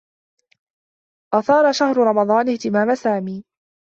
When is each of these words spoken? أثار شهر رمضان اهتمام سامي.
أثار 1.33 1.71
شهر 1.71 1.97
رمضان 1.97 2.49
اهتمام 2.49 2.95
سامي. 2.95 3.43